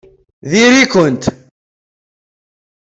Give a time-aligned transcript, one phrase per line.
[0.49, 1.23] Diri-kent!